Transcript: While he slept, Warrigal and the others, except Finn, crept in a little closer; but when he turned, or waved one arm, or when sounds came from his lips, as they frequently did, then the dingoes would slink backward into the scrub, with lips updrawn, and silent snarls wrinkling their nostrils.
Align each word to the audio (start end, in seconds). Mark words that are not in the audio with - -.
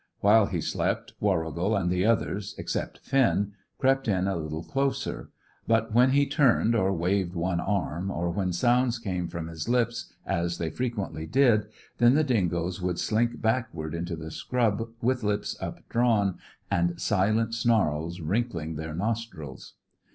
While 0.21 0.47
he 0.47 0.61
slept, 0.61 1.13
Warrigal 1.19 1.75
and 1.75 1.91
the 1.91 2.07
others, 2.07 2.55
except 2.57 2.97
Finn, 3.05 3.51
crept 3.77 4.07
in 4.07 4.27
a 4.27 4.35
little 4.35 4.63
closer; 4.63 5.29
but 5.67 5.93
when 5.93 6.09
he 6.13 6.25
turned, 6.25 6.73
or 6.73 6.91
waved 6.91 7.35
one 7.35 7.59
arm, 7.59 8.09
or 8.09 8.31
when 8.31 8.51
sounds 8.51 8.97
came 8.97 9.27
from 9.27 9.45
his 9.47 9.69
lips, 9.69 10.11
as 10.25 10.57
they 10.57 10.71
frequently 10.71 11.27
did, 11.27 11.67
then 11.99 12.15
the 12.15 12.23
dingoes 12.23 12.81
would 12.81 12.97
slink 12.97 13.41
backward 13.43 13.93
into 13.93 14.15
the 14.15 14.31
scrub, 14.31 14.89
with 15.03 15.21
lips 15.21 15.55
updrawn, 15.61 16.39
and 16.71 16.99
silent 16.99 17.53
snarls 17.53 18.21
wrinkling 18.21 18.77
their 18.77 18.95
nostrils. 18.95 19.75